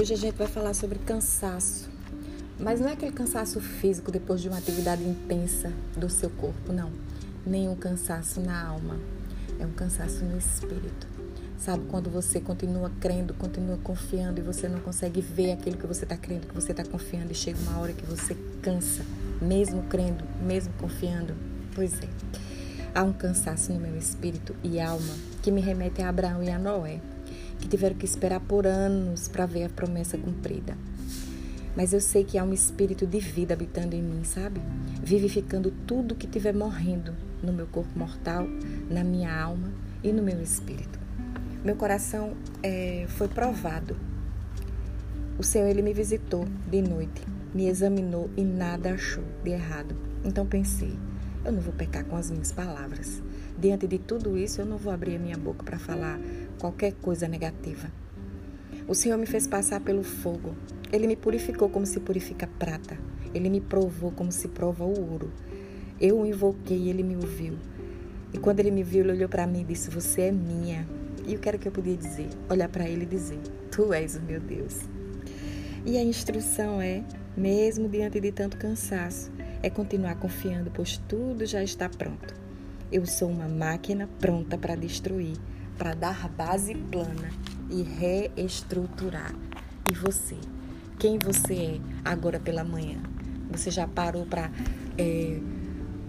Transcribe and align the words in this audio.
Hoje 0.00 0.14
a 0.14 0.16
gente 0.16 0.36
vai 0.36 0.46
falar 0.46 0.74
sobre 0.74 0.96
cansaço. 1.00 1.90
Mas 2.56 2.78
não 2.78 2.88
é 2.88 2.92
aquele 2.92 3.10
cansaço 3.10 3.60
físico 3.60 4.12
depois 4.12 4.40
de 4.40 4.48
uma 4.48 4.58
atividade 4.58 5.02
intensa 5.02 5.72
do 5.96 6.08
seu 6.08 6.30
corpo, 6.30 6.72
não. 6.72 6.92
Nem 7.44 7.68
um 7.68 7.74
cansaço 7.74 8.40
na 8.40 8.64
alma. 8.64 8.96
É 9.58 9.66
um 9.66 9.72
cansaço 9.72 10.24
no 10.24 10.38
espírito. 10.38 11.08
Sabe, 11.58 11.84
quando 11.90 12.08
você 12.08 12.40
continua 12.40 12.92
crendo, 13.00 13.34
continua 13.34 13.76
confiando 13.78 14.38
e 14.38 14.42
você 14.44 14.68
não 14.68 14.78
consegue 14.78 15.20
ver 15.20 15.50
aquilo 15.50 15.76
que 15.76 15.86
você 15.86 16.04
está 16.04 16.16
crendo, 16.16 16.46
que 16.46 16.54
você 16.54 16.70
está 16.70 16.84
confiando, 16.84 17.32
e 17.32 17.34
chega 17.34 17.58
uma 17.58 17.80
hora 17.80 17.92
que 17.92 18.06
você 18.06 18.36
cansa, 18.62 19.04
mesmo 19.42 19.82
crendo, 19.88 20.22
mesmo 20.40 20.72
confiando. 20.74 21.34
Pois 21.74 21.94
é. 21.94 22.08
Há 22.94 23.02
um 23.02 23.12
cansaço 23.12 23.72
no 23.72 23.80
meu 23.80 23.96
espírito 23.98 24.54
e 24.62 24.78
alma 24.78 25.12
que 25.42 25.50
me 25.50 25.60
remete 25.60 26.02
a 26.02 26.08
Abraão 26.08 26.40
e 26.40 26.50
a 26.50 26.58
Noé, 26.58 27.00
que 27.58 27.68
tiveram 27.68 27.96
que 27.96 28.04
esperar 28.04 28.40
por 28.40 28.66
anos 28.66 29.28
para 29.28 29.46
ver 29.46 29.64
a 29.64 29.68
promessa 29.68 30.16
cumprida. 30.16 30.76
Mas 31.76 31.92
eu 31.92 32.00
sei 32.00 32.24
que 32.24 32.38
há 32.38 32.44
um 32.44 32.52
espírito 32.52 33.06
de 33.06 33.20
vida 33.20 33.54
habitando 33.54 33.94
em 33.94 34.02
mim, 34.02 34.24
sabe? 34.24 34.60
Vivificando 35.02 35.70
tudo 35.86 36.14
que 36.14 36.26
estiver 36.26 36.54
morrendo 36.54 37.14
no 37.42 37.52
meu 37.52 37.66
corpo 37.66 37.96
mortal, 37.96 38.46
na 38.90 39.04
minha 39.04 39.32
alma 39.32 39.70
e 40.02 40.12
no 40.12 40.22
meu 40.22 40.42
espírito. 40.42 40.98
Meu 41.64 41.76
coração 41.76 42.34
é, 42.62 43.06
foi 43.08 43.28
provado. 43.28 43.96
O 45.38 45.42
Senhor 45.42 45.68
ele 45.68 45.82
me 45.82 45.92
visitou 45.92 46.46
de 46.68 46.82
noite, 46.82 47.22
me 47.54 47.68
examinou 47.68 48.28
e 48.36 48.42
nada 48.42 48.94
achou 48.94 49.24
de 49.44 49.50
errado. 49.50 49.94
Então 50.24 50.46
pensei, 50.46 50.98
eu 51.44 51.52
não 51.52 51.60
vou 51.60 51.72
pecar 51.72 52.04
com 52.04 52.16
as 52.16 52.30
minhas 52.30 52.50
palavras. 52.50 53.22
Diante 53.56 53.86
de 53.86 53.98
tudo 53.98 54.36
isso, 54.36 54.60
eu 54.60 54.66
não 54.66 54.76
vou 54.76 54.92
abrir 54.92 55.16
a 55.16 55.18
minha 55.18 55.36
boca 55.36 55.64
para 55.64 55.78
falar 55.78 56.18
qualquer 56.58 56.92
coisa 56.94 57.26
negativa. 57.28 57.90
O 58.86 58.94
Senhor 58.94 59.18
me 59.18 59.26
fez 59.26 59.46
passar 59.46 59.80
pelo 59.80 60.02
fogo. 60.02 60.54
Ele 60.92 61.06
me 61.06 61.16
purificou 61.16 61.68
como 61.68 61.86
se 61.86 62.00
purifica 62.00 62.48
prata. 62.58 62.98
Ele 63.34 63.50
me 63.50 63.60
provou 63.60 64.10
como 64.10 64.32
se 64.32 64.48
prova 64.48 64.84
o 64.84 65.10
ouro. 65.10 65.30
Eu 66.00 66.20
o 66.20 66.26
invoquei 66.26 66.88
ele 66.88 67.02
me 67.02 67.16
ouviu. 67.16 67.58
E 68.32 68.38
quando 68.38 68.60
ele 68.60 68.70
me 68.70 68.82
viu, 68.82 69.02
ele 69.04 69.12
olhou 69.12 69.28
para 69.28 69.46
mim 69.46 69.60
e 69.60 69.64
disse: 69.64 69.90
Você 69.90 70.22
é 70.22 70.32
minha. 70.32 70.86
E 71.26 71.34
o 71.36 71.38
que 71.38 71.48
era 71.48 71.58
que 71.58 71.68
eu 71.68 71.72
podia 71.72 71.96
dizer? 71.96 72.28
Olhar 72.48 72.68
para 72.68 72.88
ele 72.88 73.02
e 73.02 73.06
dizer: 73.06 73.38
Tu 73.70 73.92
és 73.92 74.16
o 74.16 74.22
meu 74.22 74.40
Deus. 74.40 74.80
E 75.84 75.96
a 75.96 76.02
instrução 76.02 76.80
é, 76.80 77.02
mesmo 77.36 77.88
diante 77.88 78.20
de 78.20 78.32
tanto 78.32 78.56
cansaço, 78.56 79.30
é 79.62 79.70
continuar 79.70 80.16
confiando, 80.16 80.70
pois 80.72 80.98
tudo 81.08 81.46
já 81.46 81.62
está 81.62 81.88
pronto. 81.88 82.34
Eu 82.90 83.04
sou 83.06 83.28
uma 83.28 83.48
máquina 83.48 84.08
pronta 84.18 84.56
para 84.56 84.74
destruir, 84.74 85.36
para 85.78 85.94
dar 85.94 86.28
base 86.28 86.74
plana 86.74 87.30
e 87.70 87.82
reestruturar. 87.82 89.32
E 89.90 89.94
você? 89.94 90.36
Quem 90.98 91.18
você 91.18 91.54
é 91.54 91.80
agora 92.04 92.40
pela 92.40 92.64
manhã? 92.64 92.98
Você 93.50 93.70
já 93.70 93.86
parou 93.86 94.26
para 94.26 94.50
é, 94.98 95.38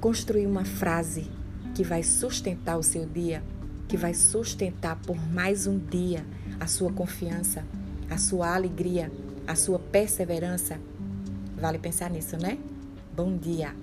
construir 0.00 0.46
uma 0.46 0.64
frase 0.64 1.30
que 1.74 1.82
vai 1.82 2.02
sustentar 2.02 2.76
o 2.76 2.82
seu 2.82 3.06
dia, 3.06 3.42
que 3.88 3.96
vai 3.96 4.12
sustentar 4.12 4.96
por 4.96 5.16
mais 5.32 5.66
um 5.66 5.78
dia 5.78 6.24
a 6.60 6.66
sua 6.66 6.92
confiança, 6.92 7.64
a 8.10 8.18
sua 8.18 8.54
alegria, 8.54 9.10
a 9.46 9.56
sua 9.56 9.78
perseverança? 9.78 10.78
Vale 11.56 11.78
pensar 11.78 12.10
nisso, 12.10 12.36
né? 12.36 12.58
Bom 13.16 13.36
dia! 13.36 13.74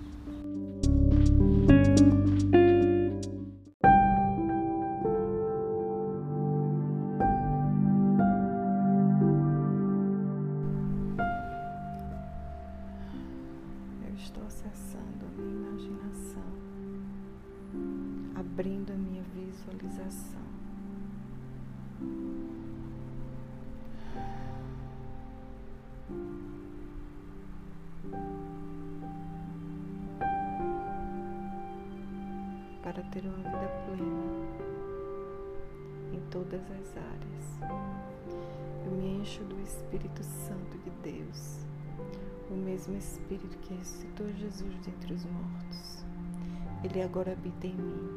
Acessando 14.52 15.26
a 15.26 15.42
minha 15.42 15.70
imaginação, 15.70 16.44
abrindo 18.36 18.92
a 18.92 18.96
minha 18.96 19.24
visualização. 19.34 20.42
para 32.84 33.04
ter 33.04 33.24
uma 33.24 33.38
vida 33.38 33.72
plena 33.86 34.52
em 36.12 36.20
todas 36.30 36.60
as 36.60 36.98
áreas. 36.98 37.62
Eu 38.86 38.92
me 38.92 39.22
encho 39.22 39.44
do 39.46 39.58
Espírito 39.62 40.22
Santo 40.24 40.78
de 40.80 40.90
Deus, 41.02 41.66
o 42.52 42.58
mesmo 42.58 42.98
Espírito 42.98 43.58
que 43.60 43.74
ressuscitou 43.74 44.28
Jesus 44.34 44.76
dentre 44.86 45.14
os 45.14 45.26
mortos. 45.26 46.06
Ele 46.84 47.02
agora 47.02 47.32
habita 47.32 47.68
em 47.68 47.76
mim 47.76 48.10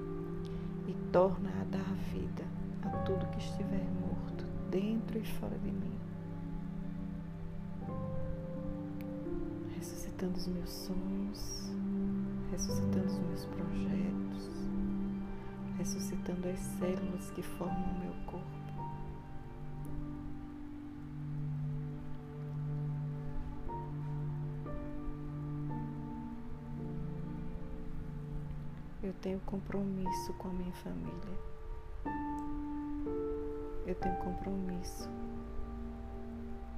e 0.89 0.95
torna 1.13 1.51
a 1.61 1.65
dar 1.65 1.95
vida 2.13 2.45
a 2.83 2.89
tudo 3.05 3.27
que 3.31 3.39
estiver 3.39 3.85
morto, 4.01 4.45
dentro 4.71 5.19
e 5.19 5.25
fora 5.25 5.57
de 5.59 5.71
mim. 5.71 5.93
Ressuscitando 9.77 10.37
os 10.37 10.47
meus 10.49 10.71
sonhos, 10.71 11.73
ressuscitando 12.51 13.07
os 13.07 13.19
meus 13.19 13.45
projetos, 13.47 14.51
ressuscitando 15.79 16.49
as 16.49 16.59
células 16.59 17.31
que 17.31 17.43
formam 17.43 17.85
o 17.85 17.99
meu 18.01 18.15
corpo. 18.27 18.54
Eu 29.05 29.13
tenho 29.21 29.39
compromisso 29.41 30.33
com 30.39 30.49
a 30.49 30.53
minha 30.53 30.73
família. 30.77 31.39
Eu 33.87 33.95
tenho 33.97 34.17
compromisso 34.17 35.11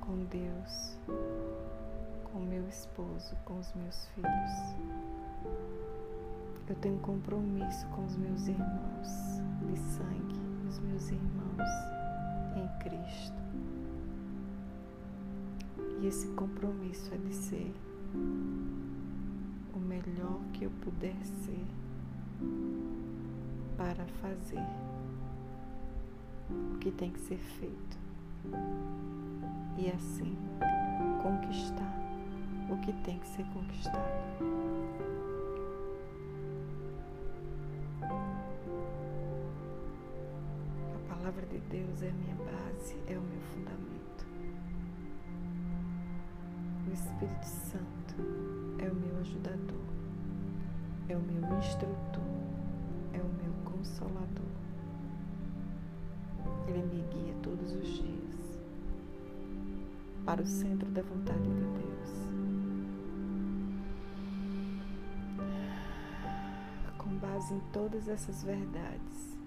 com 0.01 0.25
Deus, 0.25 0.99
com 2.25 2.41
meu 2.41 2.69
esposo, 2.69 3.37
com 3.45 3.61
os 3.61 3.73
meus 3.75 4.09
filhos. 4.09 4.51
Eu 6.69 6.75
tenho 6.81 6.99
compromisso 6.99 7.87
com 7.95 8.05
os 8.05 8.17
meus 8.17 8.49
irmãos 8.49 9.09
de 9.69 9.79
sangue, 9.79 10.41
os 10.69 10.81
meus 10.81 11.09
irmãos 11.09 11.71
em 12.57 12.69
Cristo. 12.81 13.41
E 16.01 16.09
esse 16.09 16.27
compromisso 16.35 17.15
é 17.15 17.19
de 17.19 17.33
ser 17.33 17.73
o 19.73 19.79
melhor 19.79 20.41
que 20.53 20.65
eu 20.65 20.73
puder 20.83 21.15
ser 21.25 21.65
para 23.77 24.05
fazer 24.21 24.65
o 26.51 26.79
que 26.79 26.91
tem 26.91 27.11
que 27.11 27.21
ser 27.21 27.39
feito 27.39 27.99
e 29.79 29.91
assim 29.91 30.37
conquistar 31.23 31.95
o 32.71 32.77
que 32.79 32.93
tem 33.05 33.19
que 33.19 33.29
ser 33.29 33.45
conquistado. 33.47 33.97
A 40.95 41.15
palavra 41.15 41.47
de 41.47 41.59
Deus 41.59 42.03
é 42.03 42.09
a 42.09 42.13
minha 42.13 42.35
base, 42.37 42.97
é 43.07 43.17
o 43.17 43.23
meu 43.23 43.41
fundamento. 43.53 44.27
O 46.89 46.93
Espírito 46.93 47.47
Santo 47.47 48.15
é 48.79 48.91
o 48.91 48.95
meu 48.95 49.19
ajudador, 49.21 49.87
é 51.09 51.17
o 51.17 51.21
meu 51.21 51.59
instrutor, 51.59 52.23
é 53.13 53.19
o 53.19 53.29
meu 53.43 53.53
consolador. 53.65 54.47
Ele 56.67 56.83
me 56.83 57.03
guia 57.11 57.35
todos 57.43 57.73
os 57.73 57.87
dias 57.87 58.61
para 60.25 60.43
o 60.43 60.47
centro 60.47 60.91
da 60.91 61.03
vontade 61.03 61.43
de 61.43 61.65
Deus. 61.65 61.87
Com 66.99 67.11
base 67.19 67.55
em 67.55 67.61
todas 67.73 68.09
essas 68.09 68.43
verdades, 68.43 69.39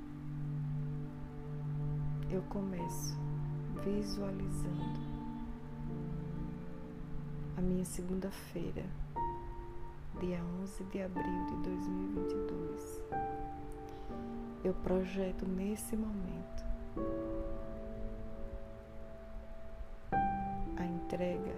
eu 2.30 2.42
começo 2.44 3.18
visualizando 3.84 5.10
a 7.58 7.62
minha 7.62 7.84
segunda-feira, 7.84 8.86
dia 10.20 10.40
11 10.62 10.84
de 10.86 11.02
abril 11.02 11.46
de 11.48 11.56
2022. 11.58 13.02
Eu 14.64 14.74
projeto 14.76 15.46
nesse 15.48 15.96
momento 15.96 16.66
a 20.78 20.86
entrega 20.86 21.56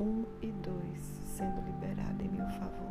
1 0.00 0.24
e 0.42 0.52
2 0.52 1.00
sendo 1.36 1.60
liberada 1.62 2.22
em 2.22 2.28
meu 2.28 2.48
favor. 2.48 2.90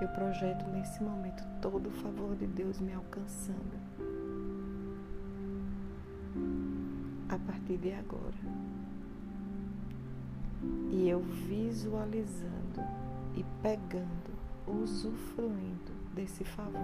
Eu 0.00 0.08
projeto 0.08 0.66
nesse 0.72 1.02
momento 1.02 1.44
todo 1.60 1.88
o 1.88 1.92
favor 1.92 2.34
de 2.36 2.46
Deus 2.46 2.80
me 2.80 2.92
alcançando. 2.92 3.80
a 7.32 7.38
partir 7.38 7.78
de 7.78 7.92
agora. 7.94 8.81
E 10.90 11.08
eu 11.08 11.20
visualizando 11.20 12.80
e 13.34 13.44
pegando, 13.62 14.30
usufruindo 14.66 15.92
desse 16.14 16.44
favor. 16.44 16.80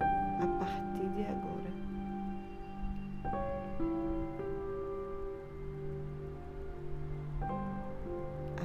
A 0.00 0.46
partir 0.58 1.08
de 1.10 1.22
agora. 1.22 1.70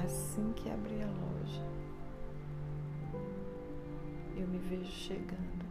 Assim 0.04 0.54
que 0.54 0.70
abrir 0.70 1.02
a 1.02 1.08
loja, 1.08 1.66
eu 4.38 4.48
me 4.48 4.60
vejo 4.60 4.92
chegando 4.92 5.65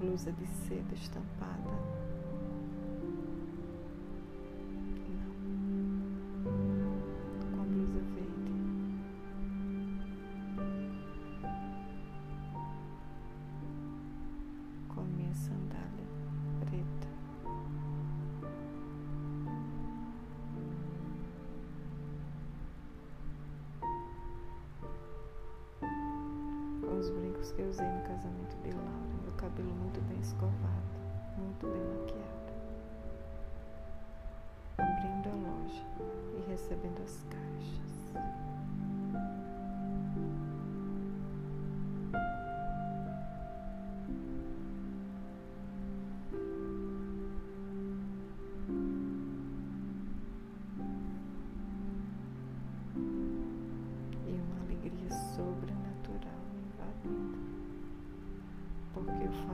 blusa 0.00 0.32
de 0.32 0.46
seda 0.46 0.94
estampada. 0.94 1.76
Com 7.52 7.60
a 7.60 7.64
blusa 7.64 8.00
verde. 8.14 8.54
Com 14.88 15.00
a 15.00 15.04
minha 15.04 15.34
sandália 15.34 16.06
preta. 16.60 17.08
Com 26.80 26.98
os 26.98 27.10
brincos 27.10 27.52
que 27.52 27.60
eu 27.60 27.68
usei 27.68 27.86
no 27.86 28.00
casamento 28.02 28.56
de 28.62 28.70
Laura 28.72 28.99
cabelo 29.40 29.72
muito 29.72 29.98
bem 30.02 30.20
escovado, 30.20 30.52
muito 31.38 31.66
bem 31.66 31.80
maquiado. 31.80 32.50
Abrindo 34.76 35.28
a 35.28 35.36
loja 35.48 35.82
e 36.36 36.50
recebendo 36.50 37.02
as 37.02 37.24
caixas. 37.30 37.39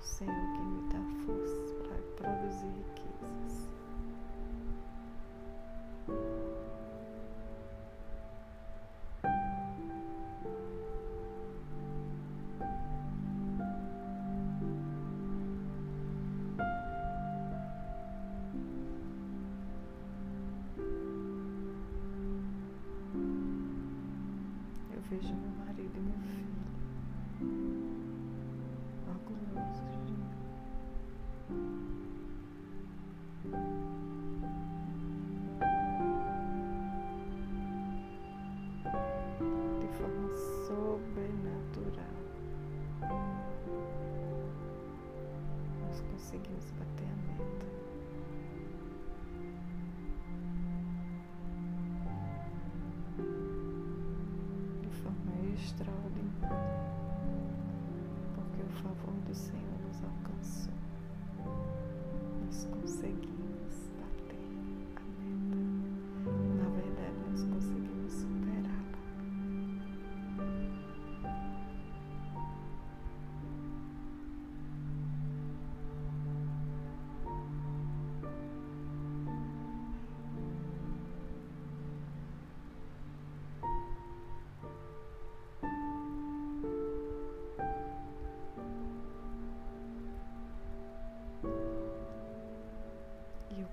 o 0.00 0.02
Senhor 0.02 0.52
que 0.54 0.62
me 0.62 0.80
dá 0.88 1.26
força 1.26 1.74
para 1.84 1.98
produzir 2.16 2.68
riquezas. 2.68 3.68
vejo 25.10 25.34
De 39.80 39.88
forma 39.96 40.28
sobrenatural, 40.66 42.04
nós 45.80 46.00
conseguimos 46.00 46.70
bater 46.72 47.06
a 47.06 47.16
meta. 47.28 47.70
extraordinário, 55.60 56.80
porque 58.34 58.62
o 58.62 58.68
favor 58.82 59.14
do 59.26 59.34
Senhor 59.34 59.78
nos 59.86 60.02
alcançou. 60.02 60.89
Nós 62.50 62.64
conseguimos 62.64 63.39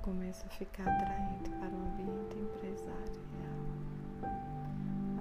começo 0.08 0.46
a 0.46 0.50
ficar 0.52 0.88
atraente 0.88 1.50
para 1.60 1.68
o 1.68 1.82
ambiente 1.82 2.38
empresarial. 2.40 3.20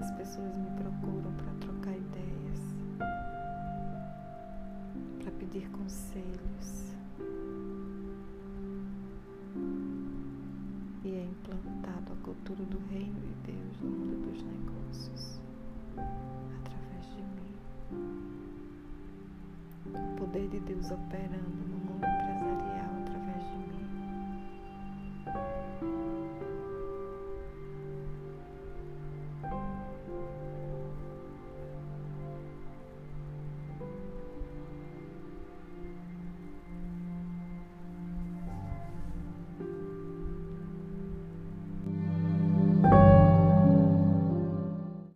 As 0.00 0.12
pessoas 0.12 0.57
me 0.57 0.71
procuram 0.76 1.33
para 1.33 1.52
trocar 1.59 1.90
ideias, 1.90 2.61
para 5.21 5.33
pedir 5.40 5.69
conselhos. 5.71 6.95
E 11.02 11.14
é 11.16 11.25
implantado 11.25 12.12
a 12.12 12.16
cultura 12.25 12.64
do 12.66 12.78
reino 12.88 13.19
de 13.19 13.52
Deus 13.52 13.81
no 13.81 13.90
mundo 13.90 14.31
dos 14.31 14.40
negócios, 14.45 15.40
através 16.61 17.07
de 17.09 17.23
mim. 17.35 17.57
O 20.12 20.16
poder 20.16 20.49
de 20.49 20.61
Deus 20.61 20.93
operando 20.93 21.66
no 21.71 21.76